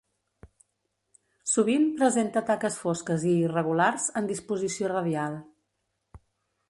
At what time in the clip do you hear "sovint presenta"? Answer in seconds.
1.51-2.43